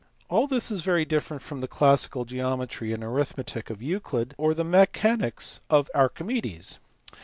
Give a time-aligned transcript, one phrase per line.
[0.29, 4.63] All this is very different from the classical geometry and arithmetic of Euclid, or the
[4.63, 6.79] mechanics of Archimedes.